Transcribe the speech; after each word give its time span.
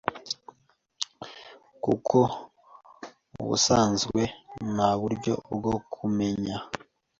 kuko 1.83 2.17
mubusanzwe 3.33 4.21
nta 4.73 4.89
buryo 5.01 5.33
bwo 5.55 5.75
kumenya 5.93 6.57